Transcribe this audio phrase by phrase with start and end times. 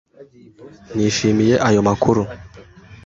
[0.95, 2.21] Nishimiye ayo makuru.